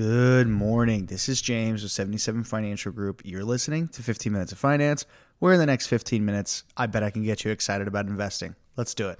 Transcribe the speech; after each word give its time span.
Good 0.00 0.48
morning. 0.48 1.04
This 1.04 1.28
is 1.28 1.42
James 1.42 1.82
with 1.82 1.92
77 1.92 2.44
Financial 2.44 2.90
Group. 2.90 3.20
You're 3.22 3.44
listening 3.44 3.86
to 3.88 4.02
15 4.02 4.32
Minutes 4.32 4.50
of 4.50 4.56
Finance, 4.56 5.04
where 5.40 5.52
in 5.52 5.58
the 5.58 5.66
next 5.66 5.88
15 5.88 6.24
minutes, 6.24 6.64
I 6.74 6.86
bet 6.86 7.02
I 7.02 7.10
can 7.10 7.22
get 7.22 7.44
you 7.44 7.50
excited 7.50 7.86
about 7.86 8.06
investing. 8.06 8.56
Let's 8.76 8.94
do 8.94 9.10
it. 9.10 9.18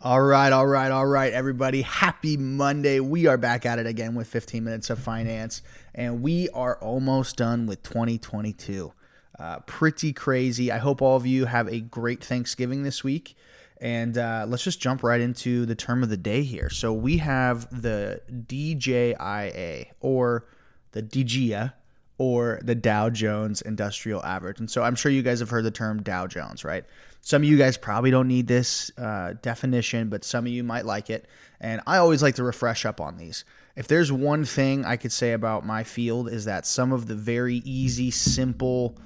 All 0.00 0.22
right, 0.22 0.52
all 0.52 0.68
right, 0.68 0.92
all 0.92 1.04
right, 1.04 1.32
everybody. 1.32 1.82
Happy 1.82 2.36
Monday. 2.36 3.00
We 3.00 3.26
are 3.26 3.36
back 3.36 3.66
at 3.66 3.80
it 3.80 3.88
again 3.88 4.14
with 4.14 4.28
15 4.28 4.62
Minutes 4.62 4.88
of 4.88 5.00
Finance, 5.00 5.62
and 5.92 6.22
we 6.22 6.48
are 6.50 6.76
almost 6.76 7.36
done 7.36 7.66
with 7.66 7.82
2022. 7.82 8.92
Uh, 9.36 9.58
pretty 9.66 10.12
crazy. 10.12 10.70
I 10.70 10.78
hope 10.78 11.02
all 11.02 11.16
of 11.16 11.26
you 11.26 11.46
have 11.46 11.66
a 11.66 11.80
great 11.80 12.22
Thanksgiving 12.22 12.84
this 12.84 13.02
week. 13.02 13.34
And 13.80 14.16
uh, 14.16 14.46
let's 14.48 14.64
just 14.64 14.80
jump 14.80 15.02
right 15.02 15.20
into 15.20 15.66
the 15.66 15.74
term 15.74 16.02
of 16.02 16.08
the 16.08 16.16
day 16.16 16.42
here. 16.42 16.70
So 16.70 16.92
we 16.92 17.18
have 17.18 17.68
the 17.82 18.22
DJIA 18.30 19.88
or 20.00 20.46
the 20.92 21.02
DJIA 21.02 21.72
or 22.18 22.60
the 22.62 22.74
Dow 22.74 23.10
Jones 23.10 23.60
Industrial 23.60 24.24
Average. 24.24 24.60
And 24.60 24.70
so 24.70 24.82
I'm 24.82 24.94
sure 24.94 25.12
you 25.12 25.22
guys 25.22 25.40
have 25.40 25.50
heard 25.50 25.64
the 25.64 25.70
term 25.70 26.02
Dow 26.02 26.26
Jones, 26.26 26.64
right? 26.64 26.84
Some 27.20 27.42
of 27.42 27.48
you 27.48 27.58
guys 27.58 27.76
probably 27.76 28.10
don't 28.10 28.28
need 28.28 28.46
this 28.46 28.90
uh, 28.96 29.34
definition, 29.42 30.08
but 30.08 30.24
some 30.24 30.46
of 30.46 30.52
you 30.52 30.64
might 30.64 30.86
like 30.86 31.10
it. 31.10 31.26
And 31.60 31.82
I 31.86 31.98
always 31.98 32.22
like 32.22 32.36
to 32.36 32.44
refresh 32.44 32.86
up 32.86 33.00
on 33.00 33.18
these. 33.18 33.44
If 33.74 33.88
there's 33.88 34.10
one 34.10 34.44
thing 34.44 34.86
I 34.86 34.96
could 34.96 35.12
say 35.12 35.32
about 35.32 35.66
my 35.66 35.84
field 35.84 36.30
is 36.30 36.46
that 36.46 36.64
some 36.66 36.92
of 36.92 37.06
the 37.06 37.14
very 37.14 37.56
easy, 37.56 38.10
simple, 38.10 38.96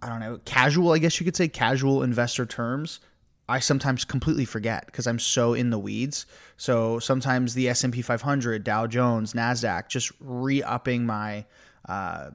I 0.00 0.08
don't 0.08 0.20
know, 0.20 0.40
casual, 0.46 0.92
I 0.92 0.98
guess 0.98 1.20
you 1.20 1.24
could 1.24 1.36
say 1.36 1.48
casual 1.48 2.02
investor 2.02 2.46
terms 2.46 3.00
I 3.48 3.60
sometimes 3.60 4.04
completely 4.04 4.44
forget 4.44 4.86
because 4.86 5.06
I'm 5.06 5.18
so 5.18 5.54
in 5.54 5.70
the 5.70 5.78
weeds. 5.78 6.26
So 6.56 6.98
sometimes 6.98 7.54
the 7.54 7.68
S&P 7.68 8.02
500, 8.02 8.62
Dow 8.62 8.86
Jones, 8.86 9.32
Nasdaq, 9.32 9.88
just 9.88 10.12
re-upping 10.20 11.06
my, 11.06 11.46
uh, 11.88 12.30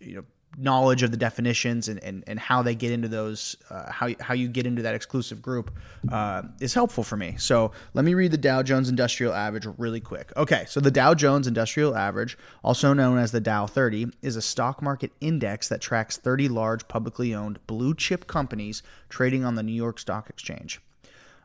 you 0.00 0.16
know, 0.16 0.24
knowledge 0.58 1.02
of 1.02 1.10
the 1.10 1.16
definitions 1.16 1.88
and, 1.88 2.02
and, 2.04 2.24
and 2.26 2.38
how 2.38 2.62
they 2.62 2.74
get 2.74 2.92
into 2.92 3.08
those, 3.08 3.56
uh, 3.70 3.90
how, 3.90 4.10
how 4.20 4.34
you 4.34 4.48
get 4.48 4.66
into 4.66 4.82
that 4.82 4.94
exclusive 4.94 5.40
group 5.40 5.70
uh, 6.10 6.42
is 6.60 6.74
helpful 6.74 7.02
for 7.02 7.16
me. 7.16 7.34
So 7.38 7.72
let 7.94 8.04
me 8.04 8.14
read 8.14 8.30
the 8.30 8.38
Dow 8.38 8.62
Jones 8.62 8.88
Industrial 8.88 9.32
Average 9.32 9.66
really 9.78 10.00
quick. 10.00 10.32
Okay, 10.36 10.64
so 10.68 10.80
the 10.80 10.90
Dow 10.90 11.14
Jones 11.14 11.46
Industrial 11.46 11.96
Average, 11.96 12.36
also 12.62 12.92
known 12.92 13.18
as 13.18 13.32
the 13.32 13.40
Dow 13.40 13.66
30, 13.66 14.08
is 14.20 14.36
a 14.36 14.42
stock 14.42 14.82
market 14.82 15.12
index 15.20 15.68
that 15.68 15.80
tracks 15.80 16.16
30 16.16 16.48
large 16.48 16.86
publicly 16.88 17.34
owned 17.34 17.64
blue 17.66 17.94
chip 17.94 18.26
companies 18.26 18.82
trading 19.08 19.44
on 19.44 19.54
the 19.54 19.62
New 19.62 19.72
York 19.72 19.98
Stock 19.98 20.28
Exchange 20.28 20.80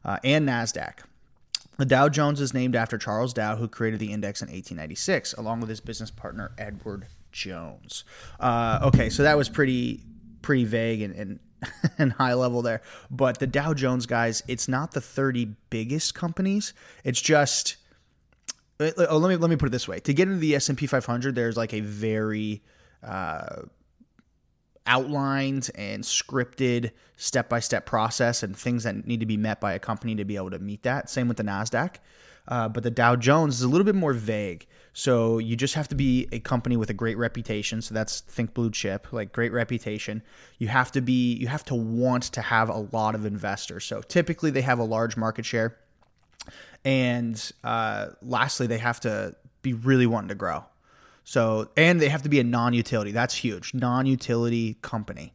uh, 0.03 0.17
and 0.23 0.47
NASDAQ. 0.47 0.99
The 1.77 1.85
Dow 1.85 2.09
Jones 2.09 2.41
is 2.41 2.55
named 2.55 2.75
after 2.75 2.97
Charles 2.97 3.33
Dow, 3.33 3.55
who 3.55 3.67
created 3.67 3.99
the 3.99 4.11
index 4.11 4.41
in 4.41 4.47
1896, 4.47 5.33
along 5.33 5.59
with 5.59 5.69
his 5.69 5.79
business 5.79 6.09
partner 6.09 6.51
Edward 6.57 7.05
Jones. 7.37 8.03
Uh, 8.39 8.79
okay, 8.83 9.09
so 9.09 9.23
that 9.23 9.37
was 9.37 9.47
pretty 9.47 10.01
pretty 10.41 10.65
vague 10.65 11.01
and, 11.01 11.15
and 11.15 11.39
and 11.97 12.11
high 12.11 12.33
level 12.33 12.61
there. 12.61 12.81
But 13.11 13.39
the 13.39 13.47
Dow 13.47 13.73
Jones 13.73 14.05
guys, 14.05 14.43
it's 14.47 14.67
not 14.67 14.91
the 14.91 15.01
30 15.01 15.55
biggest 15.69 16.15
companies. 16.15 16.73
It's 17.03 17.21
just 17.21 17.77
uh, 18.79 18.91
oh, 19.09 19.17
let 19.17 19.29
me 19.29 19.35
let 19.35 19.49
me 19.49 19.55
put 19.55 19.67
it 19.67 19.71
this 19.71 19.87
way. 19.87 19.99
To 19.99 20.13
get 20.13 20.27
into 20.27 20.39
the 20.39 20.55
S&P 20.55 20.87
500, 20.87 21.35
there's 21.35 21.57
like 21.57 21.73
a 21.73 21.81
very 21.81 22.63
uh, 23.03 23.61
outlined 24.87 25.69
and 25.75 26.03
scripted 26.03 26.91
step-by-step 27.17 27.85
process 27.85 28.41
and 28.43 28.57
things 28.57 28.83
that 28.83 29.05
need 29.05 29.19
to 29.19 29.25
be 29.25 29.37
met 29.37 29.59
by 29.59 29.73
a 29.73 29.79
company 29.79 30.15
to 30.15 30.25
be 30.25 30.35
able 30.35 30.51
to 30.51 30.59
meet 30.59 30.83
that. 30.83 31.09
Same 31.09 31.27
with 31.27 31.37
the 31.37 31.43
Nasdaq. 31.43 31.95
Uh, 32.47 32.69
but 32.69 32.83
the 32.83 32.91
Dow 32.91 33.15
Jones 33.15 33.55
is 33.55 33.63
a 33.63 33.67
little 33.67 33.85
bit 33.85 33.95
more 33.95 34.13
vague. 34.13 34.67
So 34.93 35.37
you 35.37 35.55
just 35.55 35.75
have 35.75 35.87
to 35.89 35.95
be 35.95 36.27
a 36.31 36.39
company 36.39 36.75
with 36.75 36.89
a 36.89 36.93
great 36.93 37.17
reputation. 37.17 37.81
So 37.81 37.93
that's 37.93 38.21
think 38.21 38.53
blue 38.53 38.71
chip, 38.71 39.13
like 39.13 39.31
great 39.31 39.51
reputation. 39.51 40.23
You 40.57 40.67
have 40.69 40.91
to 40.93 41.01
be, 41.01 41.33
you 41.33 41.47
have 41.47 41.63
to 41.65 41.75
want 41.75 42.23
to 42.23 42.41
have 42.41 42.69
a 42.69 42.87
lot 42.91 43.13
of 43.15 43.25
investors. 43.25 43.85
So 43.85 44.01
typically 44.01 44.51
they 44.51 44.61
have 44.61 44.79
a 44.79 44.83
large 44.83 45.15
market 45.15 45.45
share. 45.45 45.77
And 46.83 47.51
uh, 47.63 48.09
lastly, 48.21 48.67
they 48.67 48.77
have 48.77 48.99
to 49.01 49.35
be 49.61 49.73
really 49.73 50.07
wanting 50.07 50.29
to 50.29 50.35
grow. 50.35 50.63
So, 51.23 51.69
and 51.75 51.99
they 51.99 52.07
have 52.07 52.23
to 52.23 52.29
be 52.29 52.39
a 52.39 52.43
non 52.43 52.73
utility. 52.73 53.11
That's 53.11 53.35
huge. 53.35 53.73
Non 53.73 54.05
utility 54.05 54.77
company. 54.81 55.33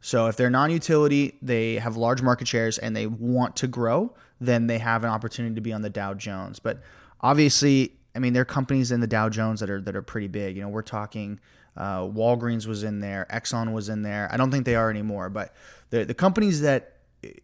So 0.00 0.26
if 0.26 0.36
they're 0.36 0.50
non-utility, 0.50 1.38
they 1.42 1.74
have 1.76 1.96
large 1.96 2.22
market 2.22 2.48
shares 2.48 2.78
and 2.78 2.96
they 2.96 3.06
want 3.06 3.56
to 3.56 3.66
grow, 3.66 4.14
then 4.40 4.66
they 4.66 4.78
have 4.78 5.04
an 5.04 5.10
opportunity 5.10 5.54
to 5.54 5.60
be 5.60 5.72
on 5.72 5.82
the 5.82 5.90
Dow 5.90 6.14
Jones. 6.14 6.58
But 6.58 6.80
obviously, 7.20 7.92
I 8.14 8.18
mean, 8.18 8.32
there 8.32 8.42
are 8.42 8.46
companies 8.46 8.90
in 8.92 9.00
the 9.00 9.06
Dow 9.06 9.28
Jones 9.28 9.60
that 9.60 9.70
are 9.70 9.80
that 9.82 9.94
are 9.94 10.02
pretty 10.02 10.28
big. 10.28 10.56
You 10.56 10.62
know, 10.62 10.68
we're 10.68 10.82
talking 10.82 11.40
uh, 11.76 12.00
Walgreens 12.00 12.66
was 12.66 12.82
in 12.82 13.00
there, 13.00 13.26
Exxon 13.30 13.72
was 13.72 13.88
in 13.88 14.02
there. 14.02 14.28
I 14.32 14.36
don't 14.36 14.50
think 14.50 14.64
they 14.64 14.74
are 14.74 14.90
anymore, 14.90 15.30
but 15.30 15.54
the 15.90 16.04
the 16.04 16.14
companies 16.14 16.60
that 16.62 16.96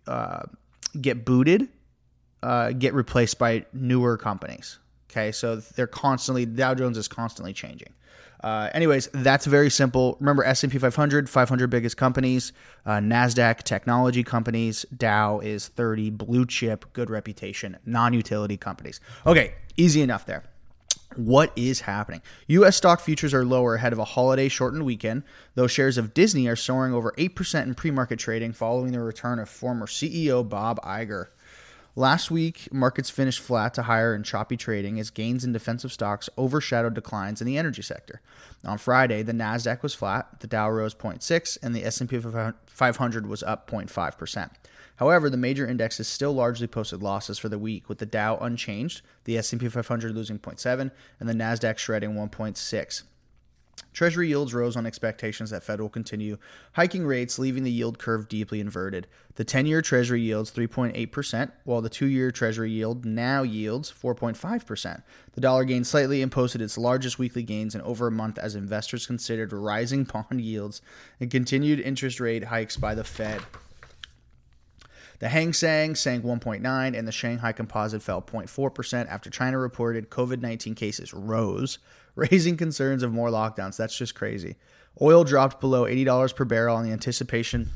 uh, 0.07 0.43
get 1.01 1.25
booted 1.25 1.69
uh, 2.43 2.73
get 2.73 2.95
replaced 2.95 3.39
by 3.39 3.67
newer 3.73 4.17
companies. 4.17 4.79
Okay, 5.11 5.33
so 5.33 5.57
they're 5.57 5.87
constantly 5.87 6.47
Dow 6.47 6.75
Jones 6.75 6.99
is 6.99 7.09
constantly 7.09 7.53
changing. 7.53 7.93
Uh, 8.43 8.69
anyways, 8.75 9.09
that's 9.13 9.47
very 9.47 9.71
simple. 9.71 10.17
Remember 10.21 10.45
S&P 10.45 10.79
500, 10.79 11.29
500 11.29 11.71
biggest 11.71 11.97
companies, 11.97 12.53
uh, 12.85 12.99
Nasdaq 12.99 13.63
technology 13.63 14.23
companies, 14.23 14.85
Dow 14.97 15.41
is 15.41 15.69
30 15.69 16.11
blue 16.11 16.45
chip, 16.45 16.85
good 16.93 17.09
reputation, 17.09 17.79
non-utility 17.87 18.59
companies. 18.59 19.01
Okay, 19.27 19.55
easy 19.77 20.03
enough 20.03 20.27
there. 20.27 20.45
What 21.15 21.53
is 21.57 21.83
happening? 21.83 22.21
U.S. 22.49 22.77
stock 22.77 23.01
futures 23.01 23.33
are 23.33 23.45
lower 23.45 23.77
ahead 23.77 23.93
of 23.93 23.99
a 23.99 24.05
holiday 24.05 24.49
shortened 24.49 24.85
weekend, 24.85 25.23
though 25.55 25.67
shares 25.69 25.97
of 25.97 26.13
Disney 26.13 26.49
are 26.49 26.57
soaring 26.57 26.93
over 26.93 27.15
8% 27.17 27.63
in 27.63 27.75
pre 27.75 27.91
market 27.91 28.19
trading 28.19 28.53
following 28.53 28.93
the 28.93 29.01
return 29.01 29.39
of 29.39 29.49
former 29.49 29.87
CEO 29.87 30.47
Bob 30.47 30.81
Iger. 30.83 31.29
Last 31.99 32.31
week, 32.31 32.69
markets 32.71 33.09
finished 33.09 33.41
flat 33.41 33.73
to 33.75 33.83
higher 33.83 34.15
in 34.15 34.23
choppy 34.23 34.59
trading 34.59 35.01
as 35.01 35.09
gains 35.09 35.45
in 35.45 35.55
defensive 35.55 35.91
stocks 35.91 36.29
overshadowed 36.37 36.93
declines 36.93 37.41
in 37.41 37.47
the 37.47 37.57
energy 37.57 37.81
sector. 37.81 38.21
On 38.67 38.77
Friday, 38.77 39.23
the 39.23 39.33
Nasdaq 39.33 39.83
was 39.83 39.95
flat, 39.95 40.41
the 40.41 40.47
Dow 40.47 40.69
rose 40.69 40.95
0.6, 40.95 41.57
and 41.63 41.75
the 41.75 41.85
S&P 41.85 42.21
500 42.67 43.27
was 43.27 43.43
up 43.43 43.71
0.5%. 43.71 44.51
However, 44.97 45.29
the 45.29 45.37
major 45.37 45.67
indexes 45.67 46.09
still 46.09 46.33
largely 46.33 46.67
posted 46.67 47.03
losses 47.03 47.39
for 47.39 47.49
the 47.49 47.59
week, 47.59 47.89
with 47.89 47.99
the 47.99 48.07
Dow 48.07 48.39
unchanged, 48.39 49.03
the 49.25 49.39
S&P 49.39 49.69
500 49.69 50.15
losing 50.15 50.39
0.7, 50.39 50.91
and 51.21 51.29
the 51.29 51.35
Nasdaq 51.35 51.79
shredding 51.79 52.15
1.6. 52.15 53.03
Treasury 53.93 54.29
yields 54.29 54.55
rose 54.55 54.77
on 54.77 54.87
expectations 54.87 55.51
that 55.51 55.63
Fed 55.63 55.81
will 55.81 55.89
continue 55.89 56.39
hiking 56.73 57.07
rates, 57.07 57.39
leaving 57.39 57.63
the 57.63 57.71
yield 57.71 57.99
curve 57.99 58.29
deeply 58.29 58.61
inverted. 58.61 59.07
The 59.35 59.45
10 59.45 59.67
year 59.67 59.83
Treasury 59.83 60.21
yields 60.23 60.51
3.8%, 60.51 61.51
while 61.65 61.83
the 61.83 61.89
two 61.89 62.07
year 62.07 62.31
Treasury 62.31 62.71
yield 62.71 63.05
now 63.05 63.43
yields 63.43 63.93
4.5%. 63.93 65.03
The 65.33 65.41
dollar 65.41 65.65
gained 65.65 65.87
slightly 65.87 66.23
and 66.23 66.33
posted 66.33 66.63
its 66.63 66.79
largest 66.79 67.19
weekly 67.19 67.43
gains 67.43 67.75
in 67.75 67.83
over 67.83 68.07
a 68.07 68.13
month 68.13 68.39
as 68.39 68.55
investors 68.55 69.07
considered 69.07 69.53
rising 69.53 70.05
bond 70.05 70.41
yields 70.43 70.81
and 71.21 71.31
continued 71.31 71.81
interest 71.81 72.21
rate 72.21 72.45
hikes 72.45 72.77
by 72.77 72.95
the 72.95 73.05
Fed. 73.05 73.43
The 75.19 75.29
Hang 75.29 75.53
Seng 75.53 75.95
sank 75.95 76.25
1.9 76.25 76.99
and 76.99 77.09
the 77.09 77.13
Shanghai 77.13 77.53
Composite 77.53 78.03
fell 78.03 78.21
0.4% 78.21 79.09
after 79.09 79.31
China 79.31 79.59
reported 79.59 80.11
COVID-19 80.11 80.77
cases 80.77 81.15
rose, 81.15 81.79
raising 82.15 82.57
concerns 82.57 83.03
of 83.03 83.13
more 83.13 83.31
lockdowns. 83.31 83.77
That's 83.77 83.97
just 83.97 84.15
crazy. 84.15 84.57
Oil 85.01 85.25
dropped 85.25 85.61
below 85.61 85.85
$80 85.85 86.35
per 86.35 86.45
barrel 86.45 86.77
on 86.77 86.85
the 86.85 86.93
anticipation 86.93 87.71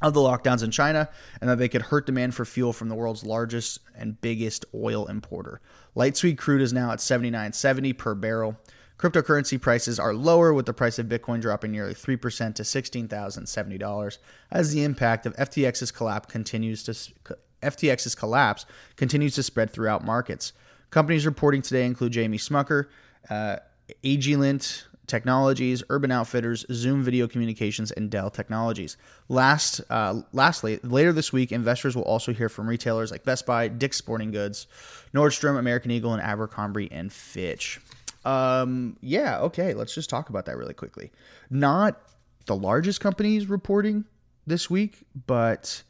of 0.00 0.14
the 0.14 0.20
lockdowns 0.20 0.62
in 0.62 0.70
China 0.70 1.08
and 1.40 1.48
that 1.48 1.58
they 1.58 1.68
could 1.68 1.82
hurt 1.82 2.06
demand 2.06 2.34
for 2.34 2.44
fuel 2.44 2.72
from 2.72 2.88
the 2.88 2.94
world's 2.94 3.24
largest 3.24 3.78
and 3.96 4.20
biggest 4.20 4.64
oil 4.74 5.06
importer. 5.06 5.60
Light 5.94 6.16
sweet 6.16 6.38
crude 6.38 6.60
is 6.60 6.72
now 6.72 6.90
at 6.90 6.98
79.70 6.98 7.96
per 7.96 8.14
barrel. 8.14 8.56
Cryptocurrency 9.02 9.60
prices 9.60 9.98
are 9.98 10.14
lower, 10.14 10.54
with 10.54 10.64
the 10.66 10.72
price 10.72 10.96
of 10.96 11.06
Bitcoin 11.06 11.40
dropping 11.40 11.72
nearly 11.72 11.92
3% 11.92 12.54
to 12.54 12.62
$16,070 12.62 14.18
as 14.52 14.72
the 14.72 14.84
impact 14.84 15.26
of 15.26 15.34
FTX's 15.34 15.90
collapse 15.90 16.30
continues 16.30 16.84
to 16.84 16.92
FTX's 17.64 18.14
collapse 18.14 18.64
continues 18.94 19.34
to 19.34 19.42
spread 19.42 19.72
throughout 19.72 20.04
markets. 20.04 20.52
Companies 20.90 21.26
reporting 21.26 21.62
today 21.62 21.84
include 21.84 22.12
J.M. 22.12 22.30
Smucker, 22.34 22.86
uh, 23.28 23.56
Agilent 24.04 24.84
Technologies, 25.08 25.82
Urban 25.90 26.12
Outfitters, 26.12 26.64
Zoom 26.70 27.02
Video 27.02 27.26
Communications, 27.26 27.90
and 27.90 28.08
Dell 28.08 28.30
Technologies. 28.30 28.96
Last, 29.28 29.80
uh, 29.90 30.22
lastly, 30.32 30.78
later 30.84 31.12
this 31.12 31.32
week, 31.32 31.50
investors 31.50 31.96
will 31.96 32.04
also 32.04 32.32
hear 32.32 32.48
from 32.48 32.68
retailers 32.68 33.10
like 33.10 33.24
Best 33.24 33.46
Buy, 33.46 33.66
Dick's 33.66 33.96
Sporting 33.96 34.30
Goods, 34.30 34.68
Nordstrom, 35.12 35.58
American 35.58 35.90
Eagle, 35.90 36.12
and 36.12 36.22
Abercrombie 36.22 36.90
and 36.92 37.12
Fitch. 37.12 37.80
Um, 38.24 38.96
yeah, 39.00 39.40
okay, 39.40 39.74
let's 39.74 39.94
just 39.94 40.10
talk 40.10 40.28
about 40.28 40.46
that 40.46 40.56
really 40.56 40.74
quickly. 40.74 41.10
Not 41.50 42.00
the 42.46 42.56
largest 42.56 43.00
companies 43.00 43.48
reporting 43.48 44.04
this 44.46 44.70
week, 44.70 45.04
but 45.26 45.82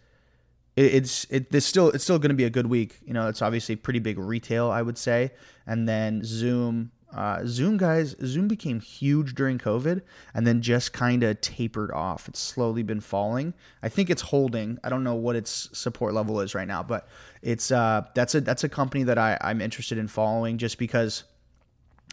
it, 0.76 0.94
it's 0.94 1.24
it, 1.30 1.54
it's 1.54 1.66
still 1.66 1.90
it's 1.90 2.04
still 2.04 2.18
going 2.18 2.30
to 2.30 2.34
be 2.34 2.44
a 2.44 2.50
good 2.50 2.66
week. 2.66 3.00
You 3.04 3.12
know, 3.12 3.28
it's 3.28 3.42
obviously 3.42 3.76
pretty 3.76 3.98
big 3.98 4.18
retail, 4.18 4.70
I 4.70 4.82
would 4.82 4.98
say, 4.98 5.32
and 5.66 5.88
then 5.88 6.22
Zoom. 6.24 6.92
Uh, 7.14 7.42
Zoom 7.44 7.76
guys, 7.76 8.16
Zoom 8.24 8.48
became 8.48 8.80
huge 8.80 9.34
during 9.34 9.58
COVID 9.58 10.00
and 10.32 10.46
then 10.46 10.62
just 10.62 10.94
kind 10.94 11.22
of 11.22 11.38
tapered 11.42 11.90
off. 11.90 12.26
It's 12.26 12.40
slowly 12.40 12.82
been 12.82 13.02
falling. 13.02 13.52
I 13.82 13.90
think 13.90 14.08
it's 14.08 14.22
holding. 14.22 14.78
I 14.82 14.88
don't 14.88 15.04
know 15.04 15.16
what 15.16 15.36
its 15.36 15.68
support 15.78 16.14
level 16.14 16.40
is 16.40 16.54
right 16.54 16.66
now, 16.66 16.82
but 16.82 17.06
it's 17.42 17.70
uh, 17.70 18.06
that's 18.14 18.34
a 18.34 18.40
that's 18.40 18.64
a 18.64 18.68
company 18.70 19.04
that 19.04 19.18
I, 19.18 19.36
I'm 19.42 19.60
interested 19.60 19.98
in 19.98 20.08
following 20.08 20.56
just 20.56 20.78
because 20.78 21.24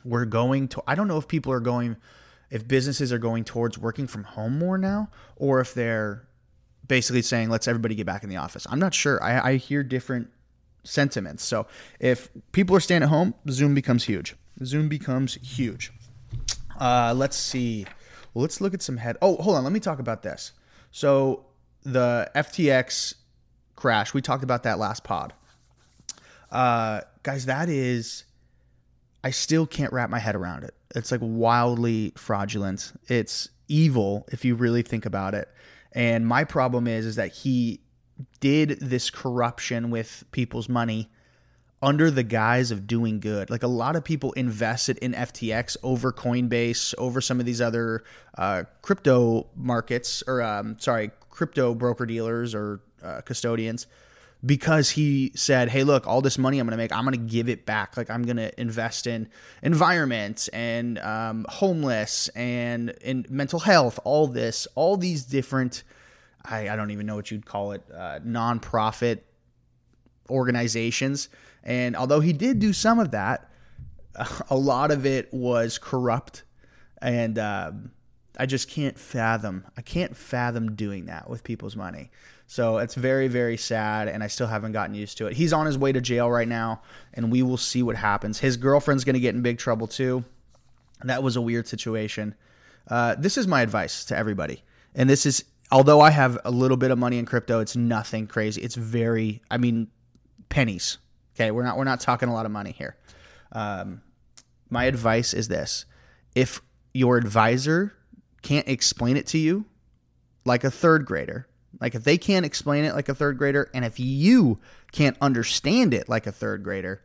we're 0.03 0.25
going 0.25 0.67
to. 0.69 0.83
I 0.87 0.95
don't 0.95 1.07
know 1.07 1.17
if 1.17 1.27
people 1.27 1.51
are 1.51 1.59
going, 1.59 1.97
if 2.49 2.67
businesses 2.67 3.11
are 3.11 3.17
going 3.17 3.43
towards 3.43 3.77
working 3.77 4.07
from 4.07 4.23
home 4.23 4.57
more 4.57 4.77
now, 4.77 5.09
or 5.35 5.59
if 5.59 5.73
they're 5.73 6.27
basically 6.87 7.21
saying 7.21 7.49
let's 7.49 7.67
everybody 7.67 7.95
get 7.95 8.05
back 8.05 8.23
in 8.23 8.29
the 8.29 8.37
office. 8.37 8.65
I'm 8.69 8.79
not 8.79 8.93
sure. 8.93 9.23
I, 9.23 9.51
I 9.51 9.55
hear 9.55 9.83
different 9.83 10.29
sentiments. 10.83 11.43
So 11.43 11.67
if 11.99 12.29
people 12.51 12.75
are 12.75 12.79
staying 12.79 13.03
at 13.03 13.09
home, 13.09 13.33
Zoom 13.49 13.73
becomes 13.73 14.05
huge. 14.05 14.35
Zoom 14.63 14.89
becomes 14.89 15.35
huge. 15.35 15.93
Uh, 16.79 17.13
let's 17.15 17.37
see. 17.37 17.85
Well, 18.33 18.41
let's 18.41 18.59
look 18.59 18.73
at 18.73 18.81
some 18.81 18.97
head. 18.97 19.17
Oh, 19.21 19.35
hold 19.37 19.55
on. 19.55 19.63
Let 19.63 19.73
me 19.73 19.79
talk 19.79 19.99
about 19.99 20.23
this. 20.23 20.53
So 20.91 21.45
the 21.83 22.29
FTX 22.35 23.15
crash. 23.75 24.13
We 24.13 24.21
talked 24.21 24.43
about 24.43 24.63
that 24.63 24.77
last 24.77 25.03
pod. 25.03 25.33
Uh, 26.51 27.01
guys, 27.23 27.45
that 27.45 27.69
is. 27.69 28.25
I 29.23 29.31
still 29.31 29.65
can't 29.65 29.91
wrap 29.91 30.09
my 30.09 30.19
head 30.19 30.35
around 30.35 30.63
it. 30.63 30.73
It's 30.95 31.11
like 31.11 31.21
wildly 31.23 32.13
fraudulent. 32.15 32.93
It's 33.07 33.49
evil 33.67 34.27
if 34.31 34.45
you 34.45 34.55
really 34.55 34.81
think 34.81 35.05
about 35.05 35.33
it. 35.33 35.49
And 35.91 36.25
my 36.25 36.43
problem 36.43 36.87
is 36.87 37.05
is 37.05 37.15
that 37.15 37.31
he 37.31 37.81
did 38.39 38.79
this 38.81 39.09
corruption 39.09 39.89
with 39.89 40.23
people's 40.31 40.69
money 40.69 41.09
under 41.81 42.11
the 42.11 42.23
guise 42.23 42.71
of 42.71 42.87
doing 42.87 43.19
good. 43.19 43.49
Like 43.49 43.63
a 43.63 43.67
lot 43.67 43.95
of 43.95 44.03
people 44.03 44.33
invested 44.33 44.97
in 44.97 45.13
FTX 45.13 45.77
over 45.81 46.11
Coinbase, 46.11 46.93
over 46.97 47.21
some 47.21 47.39
of 47.39 47.45
these 47.45 47.61
other 47.61 48.03
uh, 48.37 48.63
crypto 48.81 49.47
markets, 49.55 50.21
or 50.27 50.41
um, 50.41 50.77
sorry, 50.79 51.11
crypto 51.29 51.73
broker 51.73 52.05
dealers 52.05 52.53
or 52.53 52.81
uh, 53.01 53.21
custodians, 53.21 53.87
because 54.45 54.91
he 54.91 55.31
said, 55.35 55.69
"Hey, 55.69 55.83
look, 55.83 56.07
all 56.07 56.21
this 56.21 56.37
money 56.37 56.59
I'm 56.59 56.67
going 56.67 56.71
to 56.71 56.77
make, 56.77 56.91
I'm 56.91 57.03
going 57.03 57.13
to 57.13 57.31
give 57.33 57.49
it 57.49 57.65
back. 57.65 57.97
Like 57.97 58.09
I'm 58.09 58.23
going 58.23 58.37
to 58.37 58.59
invest 58.59 59.07
in 59.07 59.29
environment 59.61 60.49
and 60.53 60.97
um, 60.99 61.45
homeless 61.49 62.29
and 62.29 62.91
in 63.01 63.25
mental 63.29 63.59
health. 63.59 63.99
All 64.03 64.27
this, 64.27 64.67
all 64.75 64.97
these 64.97 65.23
different." 65.23 65.83
I, 66.45 66.69
I 66.69 66.77
don't 66.77 66.91
even 66.91 67.05
know 67.05 67.17
what 67.17 67.31
you'd 67.31 67.45
call 67.45 67.73
it, 67.73 67.83
uh, 67.93 68.19
nonprofit 68.25 69.19
organizations 70.29 71.27
and 71.63 71.95
although 71.95 72.19
he 72.19 72.33
did 72.33 72.59
do 72.59 72.73
some 72.73 72.99
of 72.99 73.11
that, 73.11 73.49
a 74.49 74.55
lot 74.55 74.91
of 74.91 75.05
it 75.05 75.33
was 75.33 75.77
corrupt. 75.77 76.43
And 77.01 77.37
um, 77.39 77.91
I 78.37 78.45
just 78.45 78.69
can't 78.69 78.97
fathom. 78.97 79.65
I 79.77 79.81
can't 79.81 80.15
fathom 80.15 80.75
doing 80.75 81.05
that 81.05 81.29
with 81.29 81.43
people's 81.43 81.75
money. 81.75 82.11
So 82.49 82.79
it's 82.79 82.95
very, 82.95 83.27
very 83.27 83.57
sad, 83.57 84.07
and 84.07 84.23
I 84.23 84.27
still 84.27 84.47
haven't 84.47 84.71
gotten 84.71 84.95
used 84.95 85.19
to 85.19 85.27
it. 85.27 85.33
He's 85.33 85.53
on 85.53 85.67
his 85.67 85.77
way 85.77 85.91
to 85.91 86.01
jail 86.01 86.31
right 86.31 86.47
now, 86.47 86.81
and 87.13 87.31
we 87.31 87.43
will 87.43 87.57
see 87.57 87.83
what 87.83 87.95
happens. 87.95 88.39
His 88.39 88.57
girlfriend's 88.57 89.03
going 89.03 89.13
to 89.13 89.19
get 89.19 89.35
in 89.35 89.43
big 89.43 89.59
trouble 89.59 89.85
too. 89.85 90.25
That 91.03 91.21
was 91.21 91.35
a 91.35 91.41
weird 91.41 91.67
situation. 91.67 92.33
Uh, 92.87 93.13
this 93.19 93.37
is 93.37 93.45
my 93.45 93.61
advice 93.61 94.03
to 94.05 94.17
everybody, 94.17 94.63
and 94.95 95.07
this 95.07 95.27
is 95.27 95.43
although 95.71 96.01
I 96.01 96.09
have 96.09 96.39
a 96.43 96.49
little 96.49 96.75
bit 96.75 96.89
of 96.89 96.97
money 96.97 97.19
in 97.19 97.27
crypto, 97.27 97.59
it's 97.59 97.75
nothing 97.75 98.25
crazy. 98.25 98.63
It's 98.63 98.73
very, 98.73 99.43
I 99.51 99.59
mean, 99.59 99.87
pennies. 100.49 100.97
Okay, 101.35 101.51
we're 101.51 101.63
not 101.63 101.77
we're 101.77 101.83
not 101.83 101.99
talking 101.99 102.29
a 102.29 102.33
lot 102.33 102.47
of 102.47 102.51
money 102.51 102.71
here. 102.71 102.97
Um, 103.51 104.01
my 104.71 104.85
advice 104.85 105.35
is 105.35 105.49
this: 105.49 105.85
if 106.33 106.63
your 106.95 107.17
advisor 107.17 107.93
can't 108.41 108.67
explain 108.67 109.17
it 109.17 109.27
to 109.27 109.37
you 109.37 109.65
like 110.45 110.63
a 110.63 110.71
third 110.71 111.05
grader, 111.05 111.45
like 111.79 111.95
if 111.95 112.03
they 112.03 112.17
can't 112.17 112.45
explain 112.45 112.85
it 112.85 112.95
like 112.95 113.09
a 113.09 113.15
third 113.15 113.37
grader, 113.37 113.69
and 113.73 113.85
if 113.85 113.99
you 113.99 114.59
can't 114.91 115.17
understand 115.21 115.93
it 115.93 116.09
like 116.09 116.27
a 116.27 116.31
third 116.31 116.63
grader, 116.63 117.01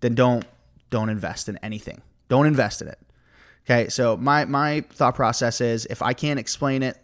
then 0.00 0.14
don't 0.14 0.44
don't 0.90 1.08
invest 1.08 1.48
in 1.48 1.58
anything. 1.58 2.00
Don't 2.28 2.46
invest 2.46 2.82
in 2.82 2.88
it. 2.88 2.98
Okay, 3.64 3.88
so 3.88 4.16
my 4.16 4.44
my 4.44 4.82
thought 4.90 5.14
process 5.14 5.60
is 5.60 5.86
if 5.86 6.02
I 6.02 6.12
can't 6.12 6.38
explain 6.38 6.82
it 6.82 6.98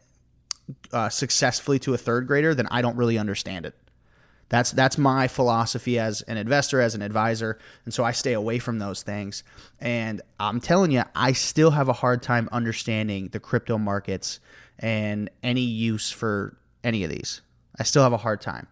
uh, 0.92 1.08
successfully 1.08 1.78
to 1.80 1.94
a 1.94 1.98
third 1.98 2.26
grader, 2.26 2.54
then 2.54 2.68
I 2.70 2.82
don't 2.82 2.96
really 2.96 3.18
understand 3.18 3.66
it. 3.66 3.74
That's 4.48 4.70
that's 4.70 4.98
my 4.98 5.28
philosophy 5.28 5.98
as 5.98 6.20
an 6.22 6.36
investor, 6.36 6.80
as 6.80 6.94
an 6.94 7.02
advisor, 7.02 7.58
and 7.84 7.92
so 7.92 8.04
I 8.04 8.12
stay 8.12 8.34
away 8.34 8.58
from 8.58 8.78
those 8.78 9.02
things. 9.02 9.44
And 9.80 10.20
I'm 10.38 10.60
telling 10.60 10.90
you, 10.90 11.04
I 11.14 11.32
still 11.32 11.70
have 11.70 11.88
a 11.88 11.94
hard 11.94 12.22
time 12.22 12.48
understanding 12.52 13.28
the 13.32 13.40
crypto 13.40 13.78
markets 13.78 14.40
and 14.78 15.30
any 15.42 15.62
use 15.62 16.10
for 16.10 16.56
any 16.84 17.04
of 17.04 17.10
these. 17.10 17.40
I 17.78 17.84
still 17.84 18.02
have 18.02 18.12
a 18.12 18.18
hard 18.18 18.40
time. 18.40 18.66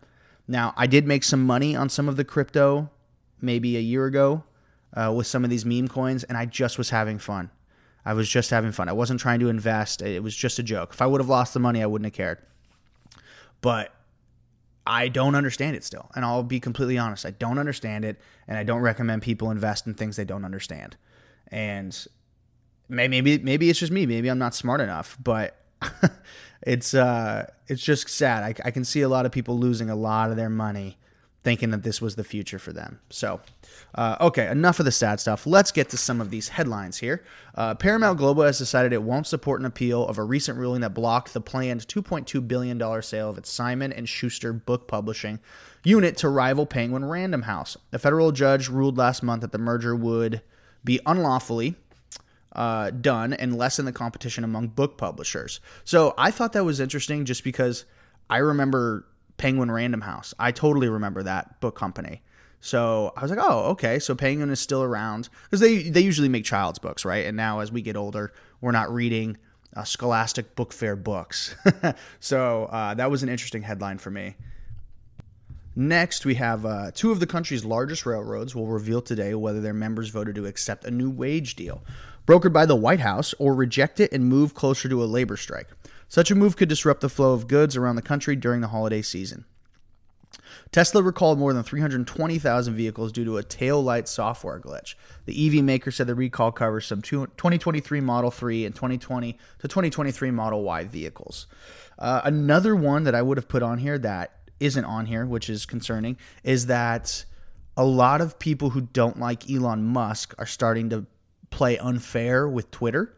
Now, 0.47 0.75
I 0.77 0.87
did 0.87 1.07
make 1.07 1.25
some 1.25 1.45
money 1.45 1.77
on 1.77 1.89
some 1.89 2.09
of 2.09 2.17
the 2.17 2.25
crypto 2.25 2.91
maybe 3.41 3.77
a 3.77 3.81
year 3.81 4.07
ago 4.07 4.45
uh, 4.95 5.13
with 5.17 5.27
some 5.27 5.45
of 5.45 5.51
these 5.51 5.65
meme 5.65 5.89
coins, 5.89 6.25
and 6.25 6.37
I 6.37 6.47
just 6.47 6.77
was 6.77 6.91
having 6.91 7.19
fun. 7.19 7.51
I 8.05 8.15
was 8.15 8.29
just 8.29 8.51
having 8.51 8.73
fun. 8.73 8.89
I 8.89 8.93
wasn't 8.93 9.21
trying 9.21 9.41
to 9.41 9.49
invest. 9.49 10.03
It 10.03 10.23
was 10.23 10.35
just 10.35 10.59
a 10.59 10.63
joke. 10.63 10.93
If 10.93 11.03
I 11.03 11.07
would 11.07 11.21
have 11.21 11.29
lost 11.29 11.55
the 11.55 11.61
money, 11.61 11.83
I 11.83 11.87
wouldn't 11.87 12.07
have 12.07 12.15
cared. 12.15 12.39
But 13.61 13.95
I 14.87 15.09
don't 15.09 15.35
understand 15.35 15.77
it 15.77 15.85
still. 15.85 16.11
And 16.15 16.25
I'll 16.25 16.43
be 16.43 16.61
completely 16.61 16.99
honest. 16.99 17.27
I 17.27 17.31
don't 17.31 17.59
understand 17.59 18.05
it. 18.05 18.19
And 18.49 18.57
I 18.57 18.65
don't 18.65 18.81
recommend 18.81 19.23
people 19.23 19.51
invest 19.51 19.87
in 19.87 19.95
things 19.95 20.17
they 20.17 20.25
don't 20.25 20.45
understand. 20.45 20.97
And 21.49 21.97
maybe 22.89 23.39
maybe 23.39 23.71
it's 23.71 23.79
just 23.79 23.93
me. 23.93 24.07
Maybe 24.07 24.29
I'm 24.29 24.39
not 24.39 24.55
smart 24.55 24.81
enough, 24.81 25.17
but 25.23 25.57
it's 26.63 26.95
uh 26.95 27.47
it's 27.69 27.83
just 27.83 28.09
sad. 28.09 28.43
I, 28.43 28.69
I 28.69 28.71
can 28.71 28.85
see 28.85 29.03
a 29.03 29.09
lot 29.09 29.27
of 29.27 29.33
people 29.33 29.59
losing 29.59 29.91
a 29.91 29.97
lot 29.97 30.31
of 30.31 30.37
their 30.37 30.51
money 30.51 30.97
thinking 31.43 31.71
that 31.71 31.83
this 31.83 32.03
was 32.03 32.17
the 32.17 32.25
future 32.25 32.59
for 32.59 32.73
them. 32.73 33.01
So, 33.09 33.41
uh, 33.95 34.17
okay, 34.21 34.49
enough 34.49 34.79
of 34.79 34.85
the 34.85 34.93
sad 34.93 35.21
stuff. 35.21 35.47
Let's 35.47 35.73
get 35.73 35.89
to 35.91 35.97
some 35.97 36.21
of 36.21 36.31
these 36.31 36.49
headlines 36.49 36.99
here. 36.99 37.25
Uh, 37.55 37.75
Paramount 37.75 38.19
Global 38.19 38.43
has 38.43 38.59
decided 38.59 38.93
it 38.93 39.03
won't 39.03 39.27
support 39.27 39.61
an 39.61 39.67
appeal 39.67 40.07
of 40.07 40.19
a 40.19 40.23
recent 40.23 40.59
ruling 40.59 40.83
that 40.83 40.93
blocked 40.93 41.33
the 41.33 41.41
planned 41.41 41.87
$2.2 41.87 42.47
billion 42.47 43.03
sale 43.03 43.31
of 43.31 43.39
its 43.39 43.51
Simon 43.51 43.93
and 43.93 44.09
Schuster 44.09 44.53
book 44.53 44.87
publishing 44.87 45.39
unit 45.83 46.17
to 46.19 46.29
rival 46.29 46.67
Penguin 46.67 47.07
Random 47.07 47.43
House. 47.43 47.77
A 47.93 47.99
federal 47.99 48.33
judge 48.33 48.69
ruled 48.69 48.99
last 48.99 49.23
month 49.23 49.41
that 49.41 49.53
the 49.53 49.59
merger 49.59 49.97
would 49.97 50.43
be 50.85 51.01
unlawfully 51.07 51.77
uh, 52.53 52.91
done 52.91 53.33
and 53.33 53.57
lessen 53.57 53.85
the 53.85 53.93
competition 53.93 54.45
among 54.45 54.69
book 54.69 54.99
publishers. 54.99 55.61
So 55.85 56.15
I 56.19 56.31
thought 56.31 56.53
that 56.55 56.65
was 56.65 56.81
interesting 56.81 57.25
just 57.25 57.45
because 57.45 57.85
I 58.29 58.39
remember 58.39 59.07
Penguin 59.37 59.71
Random 59.71 60.03
House. 60.03 60.35
I 60.39 60.53
totally 60.53 60.89
remember 60.89 61.23
that 61.23 61.61
book 61.61 61.77
company. 61.77 62.23
So 62.61 63.13
I 63.17 63.23
was 63.23 63.31
like, 63.31 63.41
oh, 63.43 63.71
okay. 63.71 63.99
So 63.99 64.15
Penguin 64.15 64.51
is 64.51 64.61
still 64.61 64.83
around 64.83 65.29
because 65.45 65.61
they 65.61 65.89
they 65.89 66.01
usually 66.01 66.29
make 66.29 66.45
child's 66.45 66.79
books, 66.79 67.05
right? 67.05 67.25
And 67.25 67.37
now 67.37 67.61
as 67.61 67.73
we 67.73 67.81
get 67.81 67.97
older, 67.97 68.33
we're 68.61 68.73
not 68.73 68.93
reading 68.93 69.39
uh, 69.75 69.85
Scholastic 69.85 70.55
Book 70.57 70.73
Fair 70.73 70.97
books. 70.97 71.55
so 72.21 72.65
uh, 72.67 72.95
that 72.95 73.11
was 73.11 73.23
an 73.23 73.29
interesting 73.29 73.63
headline 73.63 73.99
for 73.99 74.11
me. 74.11 74.37
Next, 75.77 76.27
we 76.27 76.35
have 76.35 76.67
uh, 76.67 76.91
two 76.93 77.13
of 77.13 77.21
the 77.21 77.27
country's 77.27 77.65
largest 77.65 78.05
railroads 78.05 78.55
will 78.55 78.67
reveal 78.67 79.01
today 79.01 79.35
whether 79.35 79.61
their 79.61 79.75
members 79.75 80.09
voted 80.09 80.35
to 80.35 80.47
accept 80.47 80.85
a 80.85 80.91
new 80.91 81.11
wage 81.11 81.55
deal 81.55 81.83
brokered 82.27 82.53
by 82.53 82.67
the 82.67 82.77
White 82.77 83.01
House 83.01 83.35
or 83.39 83.55
reject 83.55 83.99
it 83.99 84.13
and 84.13 84.25
move 84.25 84.55
closer 84.55 84.89
to 84.89 85.03
a 85.03 85.07
labor 85.07 85.37
strike. 85.37 85.69
Such 86.09 86.31
a 86.31 86.35
move 86.35 86.57
could 86.57 86.69
disrupt 86.69 87.01
the 87.01 87.09
flow 87.09 87.33
of 87.33 87.49
goods 87.49 87.77
around 87.77 87.97
the 87.97 88.03
country 88.03 88.37
during 88.37 88.61
the 88.61 88.69
holiday 88.69 89.03
season. 89.03 89.45
Tesla 90.73 91.03
recalled 91.03 91.39
more 91.39 91.53
than 91.53 91.63
320,000 91.63 92.75
vehicles 92.75 93.11
due 93.11 93.25
to 93.25 93.37
a 93.37 93.43
tail 93.43 93.83
light 93.83 94.09
software 94.09 94.61
glitch. 94.61 94.95
The 95.25 95.59
EV 95.59 95.65
maker 95.65 95.91
said 95.91 96.07
the 96.07 96.15
recall 96.15 96.53
covers 96.53 96.87
some 96.87 97.03
2023 97.03 98.01
Model 98.01 98.31
3 98.31 98.65
and 98.65 98.75
2020 98.75 99.33
to 99.33 99.69
2023 99.69 100.31
Model 100.31 100.63
Y 100.63 100.85
vehicles. 100.85 101.47
Uh, 101.99 102.21
another 102.25 102.77
one 102.77 103.05
that 103.05 103.15
I 103.15 103.23
would 103.23 103.37
have 103.37 103.49
put 103.49 103.63
on 103.63 103.79
here 103.79 103.99
that 103.99 104.40
isn't 104.61 104.85
on 104.85 105.07
here, 105.07 105.27
which 105.27 105.51
is 105.51 105.67
concerning, 105.67 106.17
is 106.45 106.67
that 106.67 107.25
a 107.77 107.85
lot 107.85 108.21
of 108.21 108.39
people 108.39 108.71
who 108.71 108.83
don't 108.83 109.19
like 109.19 109.51
Elon 109.51 109.85
Musk 109.85 110.35
are 110.39 110.47
starting 110.47 110.91
to 110.91 111.07
play 111.51 111.79
unfair 111.79 112.49
with 112.49 112.71
Twitter 112.71 113.17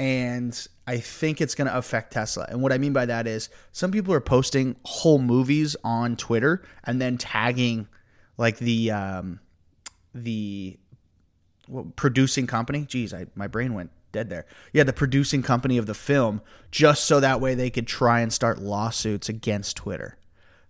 and 0.00 0.66
I 0.86 0.96
think 0.96 1.42
it's 1.42 1.54
going 1.54 1.68
to 1.68 1.76
affect 1.76 2.14
Tesla. 2.14 2.46
And 2.48 2.62
what 2.62 2.72
I 2.72 2.78
mean 2.78 2.94
by 2.94 3.04
that 3.04 3.26
is 3.26 3.50
some 3.70 3.90
people 3.90 4.14
are 4.14 4.20
posting 4.20 4.76
whole 4.82 5.18
movies 5.18 5.76
on 5.84 6.16
Twitter 6.16 6.62
and 6.84 7.02
then 7.02 7.18
tagging 7.18 7.86
like 8.38 8.56
the 8.56 8.92
um, 8.92 9.40
the 10.14 10.78
well, 11.68 11.92
producing 11.96 12.46
company. 12.46 12.86
Geez, 12.86 13.12
I, 13.12 13.26
my 13.34 13.46
brain 13.46 13.74
went 13.74 13.90
dead 14.10 14.30
there. 14.30 14.46
Yeah, 14.72 14.84
the 14.84 14.94
producing 14.94 15.42
company 15.42 15.76
of 15.76 15.84
the 15.84 15.92
film, 15.92 16.40
just 16.70 17.04
so 17.04 17.20
that 17.20 17.42
way 17.42 17.54
they 17.54 17.68
could 17.68 17.86
try 17.86 18.20
and 18.20 18.32
start 18.32 18.58
lawsuits 18.58 19.28
against 19.28 19.76
Twitter. 19.76 20.16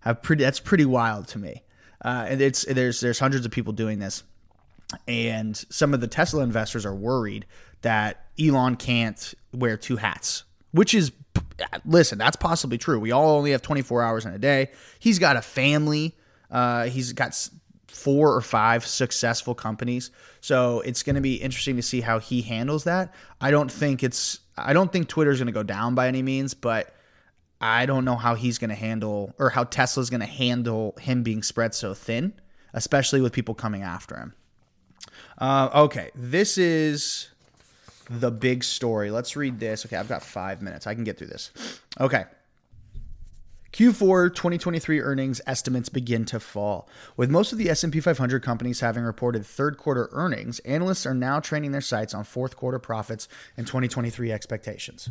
Have 0.01 0.21
pretty. 0.21 0.43
That's 0.43 0.59
pretty 0.59 0.85
wild 0.85 1.27
to 1.29 1.39
me. 1.39 1.63
Uh, 2.03 2.25
and 2.29 2.41
it's 2.41 2.65
there's 2.65 2.99
there's 2.99 3.19
hundreds 3.19 3.45
of 3.45 3.51
people 3.51 3.73
doing 3.73 3.99
this, 3.99 4.23
and 5.07 5.55
some 5.55 5.93
of 5.93 6.01
the 6.01 6.07
Tesla 6.07 6.43
investors 6.43 6.85
are 6.85 6.95
worried 6.95 7.45
that 7.81 8.25
Elon 8.39 8.75
can't 8.75 9.33
wear 9.53 9.77
two 9.77 9.97
hats, 9.97 10.43
which 10.71 10.93
is 10.93 11.11
listen, 11.85 12.17
that's 12.17 12.35
possibly 12.35 12.77
true. 12.77 12.99
We 12.99 13.11
all 13.11 13.37
only 13.37 13.51
have 13.51 13.61
24 13.61 14.01
hours 14.01 14.25
in 14.25 14.33
a 14.33 14.39
day. 14.39 14.71
He's 14.99 15.19
got 15.19 15.37
a 15.37 15.41
family. 15.41 16.15
Uh, 16.49 16.85
he's 16.85 17.13
got 17.13 17.49
four 17.87 18.33
or 18.33 18.41
five 18.41 18.85
successful 18.85 19.53
companies. 19.53 20.11
So 20.39 20.81
it's 20.81 21.03
going 21.03 21.15
to 21.15 21.21
be 21.21 21.35
interesting 21.35 21.75
to 21.75 21.81
see 21.81 22.01
how 22.01 22.19
he 22.19 22.41
handles 22.41 22.85
that. 22.85 23.13
I 23.39 23.51
don't 23.51 23.71
think 23.71 24.03
it's 24.03 24.39
I 24.57 24.73
don't 24.73 24.91
think 24.91 25.07
Twitter's 25.07 25.39
going 25.39 25.47
to 25.47 25.53
go 25.53 25.63
down 25.63 25.95
by 25.95 26.07
any 26.07 26.21
means, 26.21 26.53
but 26.53 26.93
I 27.61 27.85
don't 27.85 28.05
know 28.05 28.15
how 28.15 28.35
he's 28.35 28.57
going 28.57 28.69
to 28.69 28.75
handle 28.75 29.35
or 29.37 29.51
how 29.51 29.65
Tesla's 29.65 30.09
going 30.09 30.21
to 30.21 30.25
handle 30.25 30.95
him 30.99 31.21
being 31.21 31.43
spread 31.43 31.75
so 31.75 31.93
thin, 31.93 32.33
especially 32.73 33.21
with 33.21 33.33
people 33.33 33.53
coming 33.53 33.83
after 33.83 34.17
him. 34.17 34.33
Uh, 35.37 35.69
okay, 35.73 36.09
this 36.15 36.57
is 36.57 37.29
the 38.09 38.31
big 38.31 38.63
story. 38.63 39.11
Let's 39.11 39.35
read 39.35 39.59
this. 39.59 39.85
Okay, 39.85 39.95
I've 39.95 40.09
got 40.09 40.23
five 40.23 40.61
minutes. 40.61 40.87
I 40.87 40.95
can 40.95 41.03
get 41.03 41.17
through 41.17 41.27
this. 41.27 41.51
Okay. 41.99 42.25
Q4 43.73 44.35
2023 44.35 44.99
earnings 44.99 45.39
estimates 45.47 45.87
begin 45.87 46.25
to 46.25 46.41
fall. 46.41 46.89
With 47.15 47.29
most 47.29 47.53
of 47.53 47.57
the 47.57 47.69
S&P 47.69 48.01
500 48.01 48.43
companies 48.43 48.81
having 48.81 49.03
reported 49.03 49.45
third 49.45 49.77
quarter 49.77 50.09
earnings, 50.11 50.59
analysts 50.59 51.05
are 51.05 51.13
now 51.13 51.39
training 51.39 51.71
their 51.71 51.79
sights 51.79 52.13
on 52.13 52.25
fourth 52.25 52.57
quarter 52.57 52.79
profits 52.79 53.29
and 53.55 53.65
2023 53.65 54.29
expectations. 54.29 55.09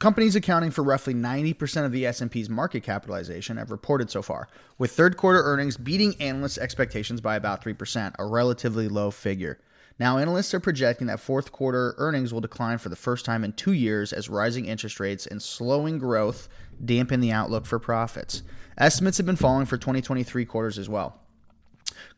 Companies 0.00 0.34
accounting 0.34 0.72
for 0.72 0.82
roughly 0.82 1.14
90% 1.14 1.84
of 1.84 1.92
the 1.92 2.04
S&P's 2.04 2.50
market 2.50 2.82
capitalization 2.82 3.56
have 3.56 3.70
reported 3.70 4.10
so 4.10 4.22
far, 4.22 4.48
with 4.76 4.90
third 4.90 5.16
quarter 5.16 5.40
earnings 5.42 5.76
beating 5.76 6.16
analysts' 6.20 6.58
expectations 6.58 7.20
by 7.20 7.36
about 7.36 7.62
3%, 7.64 8.12
a 8.18 8.26
relatively 8.26 8.88
low 8.88 9.10
figure. 9.10 9.60
Now, 9.98 10.18
analysts 10.18 10.52
are 10.52 10.60
projecting 10.60 11.06
that 11.06 11.20
fourth 11.20 11.52
quarter 11.52 11.94
earnings 11.98 12.32
will 12.32 12.40
decline 12.40 12.78
for 12.78 12.88
the 12.88 12.96
first 12.96 13.24
time 13.24 13.44
in 13.44 13.52
two 13.52 13.72
years 13.72 14.12
as 14.12 14.28
rising 14.28 14.66
interest 14.66 14.98
rates 14.98 15.26
and 15.26 15.40
slowing 15.40 15.98
growth 15.98 16.48
dampen 16.84 17.20
the 17.20 17.30
outlook 17.30 17.64
for 17.64 17.78
profits. 17.78 18.42
Estimates 18.76 19.18
have 19.18 19.26
been 19.26 19.36
falling 19.36 19.66
for 19.66 19.78
2023 19.78 20.44
quarters 20.44 20.78
as 20.78 20.88
well. 20.88 21.20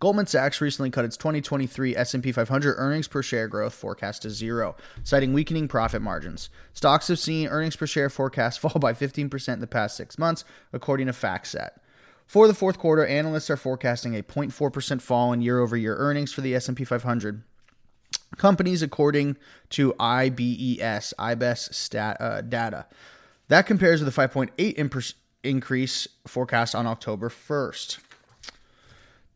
Goldman 0.00 0.26
Sachs 0.26 0.61
recently 0.61 0.90
cut 0.90 1.04
its 1.04 1.16
2023 1.16 1.97
S&P 1.97 2.33
500 2.33 2.75
earnings 2.76 3.09
per 3.09 3.23
share 3.23 3.49
growth 3.49 3.75
forecast 3.75 4.23
to 4.23 4.30
zero, 4.30 4.76
citing 5.04 5.33
weakening 5.33 5.68
profit 5.68 6.02
margins. 6.02 6.49
Stocks 6.73 7.09
have 7.09 7.18
seen 7.18 7.49
earnings 7.49 7.76
per 7.76 7.87
share 7.87 8.11
forecasts 8.11 8.56
fall 8.59 8.78
by 8.80 8.92
15% 8.92 9.52
in 9.52 9.61
the 9.61 9.66
past 9.66 9.97
6 9.97 10.18
months, 10.18 10.45
according 10.73 11.06
to 11.06 11.12
FactSet. 11.12 11.71
For 12.26 12.49
the 12.49 12.54
fourth 12.54 12.78
quarter, 12.78 13.06
analysts 13.06 13.50
are 13.50 13.56
forecasting 13.56 14.16
a 14.16 14.23
0.4% 14.23 15.00
fall 15.00 15.33
in 15.33 15.42
year-over-year 15.42 15.97
earnings 15.97 16.33
for 16.33 16.40
the 16.40 16.54
S&P 16.56 16.85
500 16.85 17.45
companies 18.37 18.83
according 18.83 19.37
to 19.71 19.95
IBES, 19.95 21.14
IBES 21.18 21.75
stat, 21.75 22.16
uh, 22.21 22.40
data. 22.40 22.87
That 23.49 23.66
compares 23.66 24.02
with 24.02 24.12
the 24.12 24.21
5.8 24.21 25.14
increase 25.45 26.09
forecast 26.26 26.75
on 26.75 26.87
October 26.87 27.28
1st. 27.28 27.99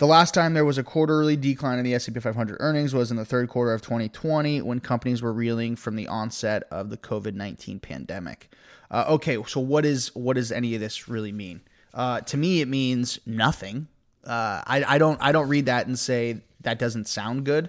The 0.00 0.06
last 0.06 0.32
time 0.32 0.54
there 0.54 0.64
was 0.64 0.78
a 0.78 0.82
quarterly 0.82 1.36
decline 1.36 1.78
in 1.78 1.84
the 1.84 1.92
S&P 1.92 2.18
500 2.18 2.56
earnings 2.58 2.94
was 2.94 3.10
in 3.10 3.18
the 3.18 3.24
third 3.26 3.50
quarter 3.50 3.74
of 3.74 3.82
2020 3.82 4.62
when 4.62 4.80
companies 4.80 5.20
were 5.20 5.30
reeling 5.30 5.76
from 5.76 5.94
the 5.94 6.06
onset 6.06 6.62
of 6.70 6.88
the 6.88 6.96
COVID-19 6.96 7.82
pandemic. 7.82 8.50
Uh, 8.90 9.04
okay, 9.08 9.36
so 9.46 9.60
what 9.60 9.84
is 9.84 10.08
what 10.14 10.36
does 10.36 10.52
any 10.52 10.74
of 10.74 10.80
this 10.80 11.06
really 11.06 11.32
mean? 11.32 11.60
Uh, 11.92 12.22
to 12.22 12.38
me, 12.38 12.62
it 12.62 12.68
means 12.68 13.18
nothing. 13.26 13.88
Uh, 14.24 14.62
I, 14.66 14.84
I 14.88 14.96
don't 14.96 15.20
I 15.20 15.32
don't 15.32 15.50
read 15.50 15.66
that 15.66 15.86
and 15.86 15.98
say 15.98 16.40
that 16.62 16.78
doesn't 16.78 17.06
sound 17.06 17.44
good. 17.44 17.68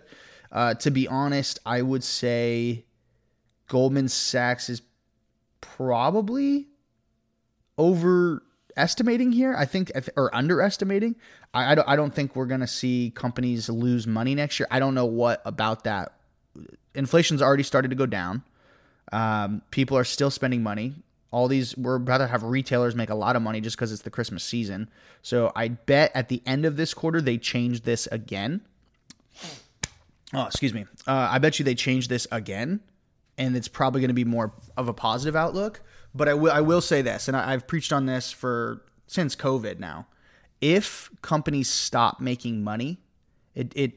Uh, 0.53 0.73
to 0.75 0.89
be 0.89 1.09
honest, 1.09 1.59
I 1.65 1.81
would 1.81 2.01
say 2.01 2.85
Goldman 3.67 4.07
Sachs 4.07 4.69
is 4.69 4.81
probably 5.59 6.67
overestimating 8.71 9.31
here. 9.31 9.55
I 9.57 9.65
think, 9.65 9.91
or 10.15 10.33
underestimating. 10.33 11.15
I, 11.53 11.71
I 11.71 11.75
don't, 11.75 11.87
I 11.89 11.95
don't 11.95 12.13
think 12.13 12.35
we're 12.35 12.45
going 12.45 12.61
to 12.61 12.67
see 12.67 13.11
companies 13.15 13.69
lose 13.69 14.07
money 14.07 14.35
next 14.35 14.59
year. 14.59 14.67
I 14.71 14.79
don't 14.79 14.95
know 14.95 15.05
what 15.05 15.41
about 15.45 15.83
that. 15.83 16.13
Inflation's 16.95 17.41
already 17.41 17.63
started 17.63 17.89
to 17.89 17.95
go 17.95 18.05
down. 18.05 18.43
Um, 19.11 19.61
people 19.71 19.97
are 19.97 20.03
still 20.03 20.31
spending 20.31 20.63
money. 20.63 20.95
All 21.31 21.47
these, 21.47 21.77
we're 21.77 21.95
about 21.95 22.17
to 22.17 22.27
have 22.27 22.43
retailers 22.43 22.93
make 22.93 23.09
a 23.09 23.15
lot 23.15 23.37
of 23.37 23.41
money 23.41 23.61
just 23.61 23.77
because 23.77 23.93
it's 23.93 24.01
the 24.01 24.09
Christmas 24.09 24.43
season. 24.43 24.89
So 25.21 25.51
I 25.55 25.69
bet 25.69 26.11
at 26.13 26.27
the 26.27 26.41
end 26.45 26.65
of 26.65 26.75
this 26.75 26.93
quarter, 26.93 27.21
they 27.21 27.37
change 27.37 27.83
this 27.83 28.07
again. 28.07 28.61
Oh, 30.33 30.45
excuse 30.45 30.73
me. 30.73 30.85
Uh, 31.07 31.29
I 31.31 31.39
bet 31.39 31.57
you 31.59 31.65
they 31.65 31.75
change 31.75 32.09
this 32.09 32.27
again, 32.31 32.81
and 33.37 33.55
it's 33.55 33.69
probably 33.69 34.01
going 34.01 34.09
to 34.09 34.13
be 34.13 34.25
more 34.25 34.53
of 34.75 34.89
a 34.89 34.93
positive 34.93 35.35
outlook. 35.35 35.81
But 36.13 36.27
I 36.27 36.33
will 36.33 36.51
I 36.51 36.61
will 36.61 36.81
say 36.81 37.01
this, 37.01 37.27
and 37.27 37.37
I, 37.37 37.53
I've 37.53 37.67
preached 37.67 37.93
on 37.93 38.05
this 38.05 38.31
for 38.31 38.83
since 39.07 39.35
COVID 39.35 39.79
now. 39.79 40.07
If 40.59 41.09
companies 41.21 41.69
stop 41.69 42.19
making 42.19 42.63
money, 42.63 42.99
it 43.55 43.71
it 43.75 43.93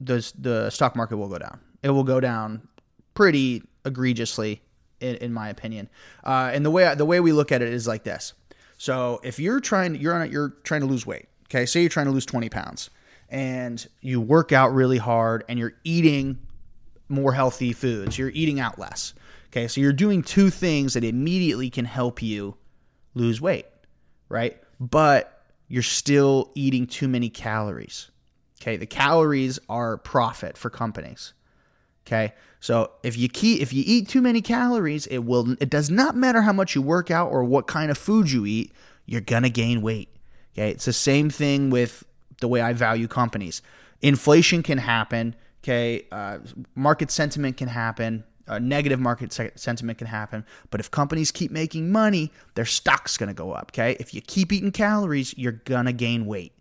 the 0.00 0.32
the 0.38 0.70
stock 0.70 0.94
market 0.96 1.16
will 1.16 1.28
go 1.28 1.38
down. 1.38 1.60
It 1.82 1.90
will 1.90 2.04
go 2.04 2.20
down 2.20 2.68
pretty 3.14 3.62
egregiously, 3.84 4.62
in, 5.00 5.16
in 5.16 5.32
my 5.32 5.48
opinion. 5.48 5.88
Uh, 6.22 6.50
and 6.52 6.64
the 6.64 6.70
way 6.70 6.94
the 6.94 7.04
way 7.04 7.20
we 7.20 7.32
look 7.32 7.52
at 7.52 7.62
it 7.62 7.72
is 7.72 7.86
like 7.86 8.04
this. 8.04 8.34
So 8.76 9.20
if 9.22 9.38
you're 9.38 9.60
trying 9.60 9.94
you're 9.96 10.14
on 10.14 10.30
you're 10.30 10.50
trying 10.64 10.80
to 10.82 10.86
lose 10.86 11.06
weight. 11.06 11.26
Okay, 11.48 11.66
say 11.66 11.80
you're 11.80 11.90
trying 11.90 12.06
to 12.06 12.12
lose 12.12 12.26
20 12.26 12.48
pounds 12.48 12.90
and 13.28 13.86
you 14.00 14.20
work 14.20 14.52
out 14.52 14.74
really 14.74 14.98
hard 14.98 15.44
and 15.48 15.58
you're 15.58 15.74
eating 15.84 16.38
more 17.08 17.32
healthy 17.32 17.72
foods, 17.72 18.18
you're 18.18 18.30
eating 18.30 18.60
out 18.60 18.78
less. 18.78 19.14
Okay, 19.54 19.68
so 19.68 19.80
you're 19.80 19.92
doing 19.92 20.20
two 20.20 20.50
things 20.50 20.94
that 20.94 21.04
immediately 21.04 21.70
can 21.70 21.84
help 21.84 22.20
you 22.20 22.56
lose 23.14 23.40
weight, 23.40 23.66
right? 24.28 24.60
But 24.80 25.44
you're 25.68 25.80
still 25.80 26.50
eating 26.56 26.88
too 26.88 27.06
many 27.06 27.28
calories. 27.28 28.10
Okay, 28.60 28.76
the 28.76 28.86
calories 28.86 29.60
are 29.68 29.96
profit 29.96 30.58
for 30.58 30.70
companies. 30.70 31.34
Okay, 32.04 32.34
so 32.58 32.90
if 33.04 33.16
you 33.16 33.28
keep 33.28 33.62
if 33.62 33.72
you 33.72 33.84
eat 33.86 34.08
too 34.08 34.20
many 34.20 34.40
calories, 34.40 35.06
it 35.06 35.18
will 35.18 35.52
it 35.60 35.70
does 35.70 35.88
not 35.88 36.16
matter 36.16 36.42
how 36.42 36.52
much 36.52 36.74
you 36.74 36.82
work 36.82 37.12
out 37.12 37.30
or 37.30 37.44
what 37.44 37.68
kind 37.68 37.92
of 37.92 37.96
food 37.96 38.32
you 38.32 38.44
eat, 38.46 38.72
you're 39.06 39.20
gonna 39.20 39.50
gain 39.50 39.82
weight. 39.82 40.08
Okay, 40.54 40.70
it's 40.70 40.84
the 40.84 40.92
same 40.92 41.30
thing 41.30 41.70
with 41.70 42.02
the 42.40 42.48
way 42.48 42.60
I 42.60 42.72
value 42.72 43.06
companies. 43.06 43.62
Inflation 44.02 44.64
can 44.64 44.78
happen. 44.78 45.36
Okay, 45.62 46.08
uh, 46.10 46.38
market 46.74 47.12
sentiment 47.12 47.56
can 47.56 47.68
happen. 47.68 48.24
Negative 48.46 49.00
market 49.00 49.32
se- 49.32 49.52
sentiment 49.56 49.98
can 49.98 50.06
happen. 50.06 50.44
But 50.70 50.80
if 50.80 50.90
companies 50.90 51.30
keep 51.30 51.50
making 51.50 51.90
money, 51.90 52.30
their 52.54 52.64
stock's 52.64 53.16
going 53.16 53.28
to 53.28 53.34
go 53.34 53.52
up. 53.52 53.70
Okay, 53.72 53.96
if 53.98 54.12
you 54.14 54.20
keep 54.20 54.52
eating 54.52 54.72
calories, 54.72 55.36
you're 55.38 55.52
gonna 55.52 55.92
gain 55.92 56.26
weight. 56.26 56.52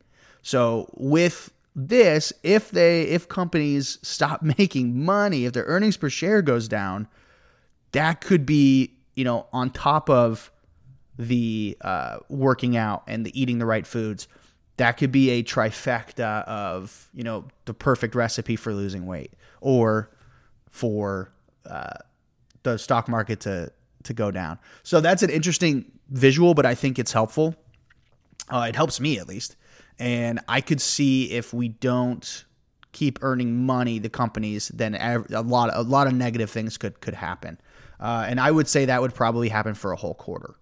So 0.42 0.90
with 0.96 1.52
this, 1.75 2.32
if 2.44 2.72
they 2.72 3.04
if 3.04 3.28
companies 3.28 4.00
stop 4.02 4.42
making 4.58 5.04
money, 5.04 5.46
if 5.46 5.54
their 5.54 5.66
earnings 5.66 5.98
per 5.98 6.10
share 6.10 6.42
goes 6.42 6.68
down, 6.68 7.08
that 7.92 8.22
could 8.22 8.46
be 8.46 8.94
you 9.16 9.24
know 9.24 9.48
on 9.52 9.70
top 9.70 10.10
of 10.10 10.52
the 11.18 11.78
uh, 11.82 12.18
working 12.30 12.75
out 12.75 13.04
and 13.08 13.25
the 13.25 13.40
eating 13.40 13.60
the 13.60 13.66
right 13.66 13.86
foods 13.86 14.28
that 14.78 14.94
could 14.94 15.12
be 15.12 15.30
a 15.30 15.44
trifecta 15.44 16.44
of 16.46 17.10
you 17.13 17.24
know 17.24 17.46
the 17.66 17.74
perfect 17.74 18.16
recipe 18.16 18.56
for 18.56 18.74
losing 18.74 19.06
weight 19.06 19.34
or 19.62 20.10
for 20.70 21.32
the 21.63 22.77
stock 22.77 23.08
market 23.08 23.39
to 23.41 23.72
to 24.03 24.13
go 24.13 24.32
down. 24.32 24.60
So 24.84 25.00
that's 25.00 25.24
an 25.24 25.29
interesting 25.29 25.91
visual, 26.10 26.53
but 26.53 26.65
I 26.65 26.75
think 26.75 27.00
it's 27.00 27.13
helpful. 27.13 27.55
Uh, 28.50 28.65
it 28.67 28.75
helps 28.75 29.00
me 29.00 29.17
at 29.17 29.27
least, 29.27 29.55
and 29.98 30.39
I 30.48 30.60
could 30.62 30.82
see 30.82 31.32
if 31.32 31.53
we 31.53 31.70
don't 31.70 32.46
keep 32.91 33.20
earning 33.22 33.65
money, 33.65 34.00
the 34.00 34.10
companies, 34.10 34.70
then 34.70 34.96
a 34.96 35.41
lot 35.41 35.70
a 35.74 35.82
lot 35.82 36.08
of 36.08 36.13
negative 36.13 36.50
things 36.50 36.77
could 36.77 37.01
could 37.01 37.13
happen. 37.15 37.60
Uh, 38.00 38.25
and 38.27 38.39
I 38.39 38.51
would 38.51 38.67
say 38.67 38.86
that 38.86 39.01
would 39.01 39.13
probably 39.13 39.50
happen 39.50 39.74
for 39.74 39.91
a 39.91 39.96
whole 39.96 40.13
quarter 40.13 40.55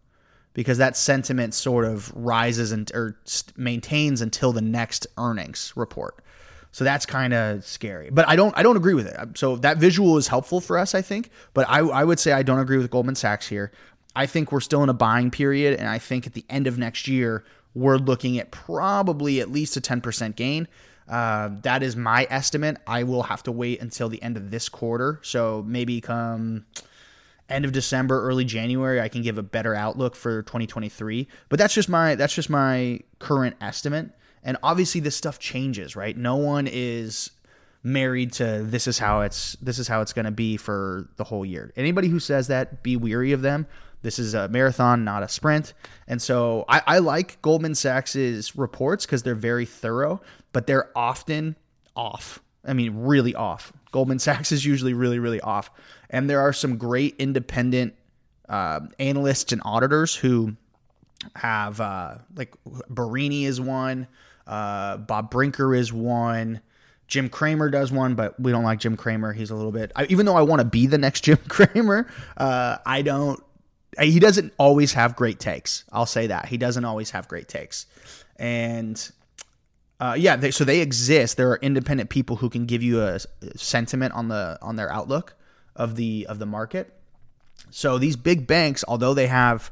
because 0.53 0.77
that 0.77 0.98
sentiment 0.98 1.53
sort 1.53 1.86
of 1.86 2.12
rises 2.15 2.72
and 2.72 2.91
or 2.93 3.17
maintains 3.55 4.22
until 4.22 4.51
the 4.51 4.62
next 4.62 5.08
earnings 5.17 5.74
report. 5.75 6.24
So 6.72 6.84
that's 6.84 7.06
kind 7.06 7.34
of 7.34 7.66
scary. 7.66 8.10
But 8.10 8.28
I 8.28 8.36
don't 8.36 8.58
I 8.58 8.63
don't 8.63 8.78
agree 8.78 8.94
with 8.94 9.08
it. 9.08 9.38
So 9.38 9.58
that 9.58 9.78
visual 9.78 10.18
is 10.18 10.28
helpful 10.28 10.62
for 10.62 10.78
us, 10.78 10.96
I 10.96 11.01
think. 11.01 11.30
But 11.54 11.68
I, 11.70 11.80
I 11.80 12.04
would 12.04 12.20
say 12.20 12.32
I 12.32 12.44
don't 12.44 12.60
agree 12.60 12.78
with 12.78 12.90
Goldman 12.90 13.16
Sachs 13.16 13.48
here. 13.48 13.72
I 14.16 14.25
think 14.25 14.51
we're 14.51 14.62
still 14.62 14.84
in 14.84 14.90
a 14.90 14.94
buying 14.94 15.32
period, 15.32 15.80
and 15.80 15.88
I 15.88 15.98
think 15.98 16.28
at 16.28 16.34
the 16.34 16.46
end 16.50 16.68
of 16.68 16.78
next 16.78 17.08
year 17.08 17.44
we're 17.74 17.98
looking 17.98 18.38
at 18.38 18.51
probably 18.51 19.40
at 19.40 19.50
least 19.50 19.78
a 19.78 19.82
10% 19.82 20.36
gain. 20.36 20.68
Uh, 21.08 21.50
that 21.62 21.84
is 21.84 21.96
my 21.96 22.28
estimate. 22.30 22.78
I 22.86 23.04
will 23.04 23.24
have 23.24 23.44
to 23.44 23.51
wait 23.51 23.82
until 23.82 24.10
the 24.10 24.22
end 24.22 24.36
of 24.36 24.51
this 24.51 24.68
quarter. 24.68 25.20
So 25.24 25.63
maybe 25.66 26.01
come 26.01 26.66
end 27.50 27.66
of 27.66 27.72
December, 27.72 28.24
early 28.24 28.46
January, 28.46 29.01
I 29.01 29.10
can 29.10 29.22
give 29.22 29.38
a 29.38 29.44
better 29.44 29.75
outlook 29.75 30.16
for 30.16 30.42
2023. 30.44 31.28
But 31.50 31.60
that's 31.60 31.74
just 31.74 31.90
my 31.90 32.16
that's 32.16 32.34
just 32.34 32.50
my 32.50 33.01
current 33.20 33.56
estimate. 33.62 34.12
And 34.43 34.57
obviously 34.63 35.01
this 35.01 35.15
stuff 35.15 35.39
changes, 35.39 35.95
right? 35.95 36.17
No 36.17 36.36
one 36.36 36.67
is 36.67 37.31
married 37.83 38.31
to 38.33 38.62
this 38.63 38.88
is 38.88 39.00
how 39.00 39.21
it's 39.21 39.53
this 39.62 39.79
is 39.79 39.88
how 39.88 40.01
it's 40.01 40.13
going 40.13 40.25
to 40.25 40.31
be 40.31 40.57
for 40.57 41.10
the 41.17 41.24
whole 41.24 41.45
year. 41.45 41.74
Anybody 41.75 42.07
who 42.07 42.19
says 42.19 42.48
that, 42.48 42.83
be 42.83 42.95
weary 42.95 43.31
of 43.31 43.41
them. 43.41 43.67
This 44.03 44.17
is 44.17 44.33
a 44.33 44.48
marathon, 44.48 45.03
not 45.03 45.21
a 45.24 45.27
sprint. 45.27 45.74
And 46.07 46.21
so 46.21 46.65
I, 46.67 46.81
I 46.88 46.98
like 47.00 47.41
Goldman 47.41 47.75
Sachs's 47.75 48.55
reports 48.55 49.05
because 49.05 49.24
they're 49.24 49.36
very 49.36 49.65
thorough, 49.65 50.21
but 50.53 50.65
they're 50.65 50.89
often 50.95 51.55
off. 51.95 52.41
I 52.65 52.74
mean, 52.74 52.95
really 53.03 53.36
off. 53.36 53.74
Goldman 53.91 54.19
Sachs 54.19 54.51
is 54.51 54.65
usually 54.65 54.93
really, 54.93 55.19
really 55.19 55.41
off. 55.41 55.69
And 56.10 56.29
there 56.29 56.41
are 56.41 56.53
some 56.53 56.77
great 56.77 57.15
independent 57.19 57.93
uh, 58.50 58.81
analysts 59.00 59.51
and 59.51 59.62
auditors 59.63 60.15
who 60.15 60.55
have, 61.36 61.79
uh, 61.79 62.15
like, 62.36 62.55
Barini 62.89 63.43
is 63.43 63.62
one, 63.62 64.07
uh, 64.48 64.98
Bob 64.98 65.31
Brinker 65.31 65.74
is 65.75 65.91
one. 65.91 66.62
Jim 67.07 67.27
Cramer 67.27 67.69
does 67.69 67.91
one, 67.91 68.15
but 68.15 68.39
we 68.39 68.51
don't 68.51 68.63
like 68.63 68.79
Jim 68.79 68.95
Cramer. 68.95 69.33
He's 69.33 69.51
a 69.51 69.55
little 69.55 69.74
bit, 69.74 69.91
I, 69.95 70.05
even 70.05 70.25
though 70.25 70.38
I 70.38 70.43
want 70.43 70.62
to 70.62 70.65
be 70.65 70.88
the 70.88 70.98
next 70.98 71.21
Jim 71.25 71.39
Cramer, 71.48 72.07
uh, 72.38 72.77
I 72.86 73.01
don't 73.01 73.41
he 74.00 74.19
doesn't 74.19 74.53
always 74.57 74.93
have 74.93 75.15
great 75.15 75.39
takes. 75.39 75.83
I'll 75.91 76.05
say 76.05 76.27
that 76.27 76.48
he 76.48 76.57
doesn't 76.57 76.86
always 76.86 77.12
have 77.12 77.27
great 77.27 77.48
takes, 77.48 77.86
and 78.38 79.12
uh, 80.00 80.15
yeah, 80.17 80.36
they, 80.36 80.51
so 80.51 80.63
they 80.63 80.79
exist. 80.79 81.38
There 81.38 81.51
are 81.51 81.60
independent 81.62 82.10
people 82.10 82.38
who 82.38 82.50
can 82.50 82.65
give 82.65 82.81
you 82.81 83.01
a 83.01 83.19
sentiment 83.55 84.13
on 84.13 84.29
the 84.29 84.57
on 84.62 84.75
their 84.75 84.91
outlook 84.91 85.36
of 85.75 85.95
the 85.95 86.25
of 86.27 86.39
the 86.39 86.45
market. 86.45 86.93
So 87.69 87.98
these 87.98 88.15
big 88.15 88.48
banks, 88.48 88.83
although 88.88 89.13
they 89.13 89.27
have 89.27 89.71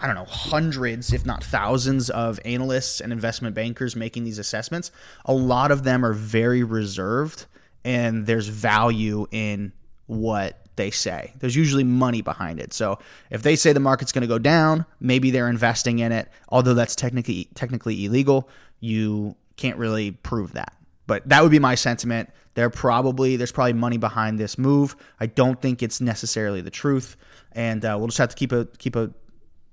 I 0.00 0.06
don't 0.06 0.16
know 0.16 0.24
hundreds, 0.24 1.12
if 1.12 1.26
not 1.26 1.44
thousands, 1.44 2.10
of 2.10 2.40
analysts 2.44 3.00
and 3.00 3.12
investment 3.12 3.54
bankers 3.54 3.94
making 3.94 4.24
these 4.24 4.38
assessments, 4.38 4.90
a 5.26 5.34
lot 5.34 5.70
of 5.70 5.84
them 5.84 6.04
are 6.04 6.14
very 6.14 6.62
reserved, 6.62 7.46
and 7.84 8.26
there's 8.26 8.48
value 8.48 9.26
in 9.30 9.72
what 10.06 10.60
they 10.76 10.90
say. 10.90 11.34
There's 11.38 11.54
usually 11.54 11.84
money 11.84 12.22
behind 12.22 12.58
it. 12.58 12.72
So 12.72 12.98
if 13.30 13.42
they 13.42 13.54
say 13.54 13.72
the 13.72 13.80
market's 13.80 14.12
going 14.12 14.22
to 14.22 14.28
go 14.28 14.38
down, 14.38 14.86
maybe 14.98 15.30
they're 15.30 15.48
investing 15.48 15.98
in 15.98 16.12
it. 16.12 16.28
Although 16.48 16.74
that's 16.74 16.96
technically 16.96 17.48
technically 17.54 18.06
illegal, 18.06 18.48
you 18.80 19.36
can't 19.56 19.76
really 19.76 20.12
prove 20.12 20.52
that. 20.52 20.74
But 21.06 21.28
that 21.28 21.42
would 21.42 21.50
be 21.50 21.58
my 21.58 21.74
sentiment. 21.74 22.30
There 22.54 22.70
probably 22.70 23.36
there's 23.36 23.52
probably 23.52 23.74
money 23.74 23.98
behind 23.98 24.38
this 24.38 24.56
move. 24.56 24.96
I 25.20 25.26
don't 25.26 25.60
think 25.60 25.82
it's 25.82 26.00
necessarily 26.00 26.60
the 26.60 26.70
truth, 26.70 27.16
and 27.52 27.84
uh, 27.84 27.96
we'll 27.98 28.08
just 28.08 28.18
have 28.18 28.30
to 28.30 28.36
keep 28.36 28.52
a 28.52 28.66
keep 28.78 28.96
a 28.96 29.10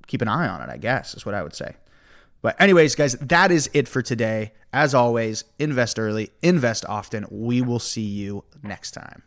keep 0.07 0.21
an 0.21 0.27
eye 0.27 0.47
on 0.47 0.61
it. 0.61 0.69
I 0.69 0.77
guess 0.77 1.13
is 1.13 1.25
what 1.25 1.35
I 1.35 1.43
would 1.43 1.55
say. 1.55 1.75
But 2.41 2.59
anyways, 2.61 2.95
guys, 2.95 3.13
that 3.13 3.51
is 3.51 3.69
it 3.73 3.87
for 3.87 4.01
today. 4.01 4.53
As 4.71 4.93
always, 4.93 5.43
invest 5.59 5.99
early, 5.99 6.31
invest 6.41 6.85
often. 6.87 7.25
We 7.29 7.61
will 7.61 7.79
see 7.79 8.01
you 8.01 8.43
next 8.61 8.91
time. 8.91 9.23